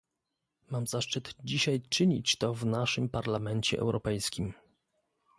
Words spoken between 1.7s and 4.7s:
czynić to w naszym Parlamencie Europejskim